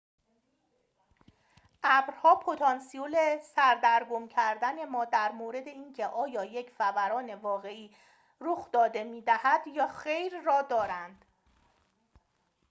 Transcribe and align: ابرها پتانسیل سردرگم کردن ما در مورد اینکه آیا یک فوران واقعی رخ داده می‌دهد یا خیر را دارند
ابرها 1.83 2.35
پتانسیل 2.35 3.39
سردرگم 3.55 4.27
کردن 4.27 4.85
ما 4.89 5.05
در 5.05 5.31
مورد 5.31 5.67
اینکه 5.67 6.07
آیا 6.07 6.45
یک 6.45 6.69
فوران 6.69 7.35
واقعی 7.35 7.91
رخ 8.41 8.71
داده 8.71 9.03
می‌دهد 9.03 9.67
یا 9.67 9.87
خیر 9.87 10.39
را 10.41 10.61
دارند 10.61 11.25